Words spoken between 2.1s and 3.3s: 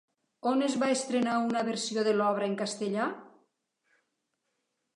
l'obra en castellà?